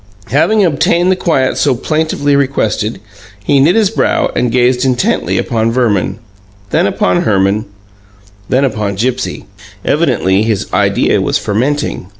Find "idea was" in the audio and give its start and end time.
10.73-11.37